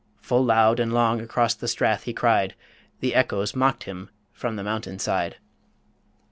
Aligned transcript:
Full 0.19 0.43
loud 0.43 0.79
and 0.79 0.91
long 0.91 1.21
across 1.21 1.53
the 1.53 1.67
Strath 1.67 2.05
he 2.05 2.11
cried 2.13 2.55
The 3.01 3.13
echoes 3.13 3.55
mocked 3.55 3.83
him 3.83 4.09
from 4.33 4.55
the 4.55 4.63
mountain 4.63 4.97
side. 4.97 5.35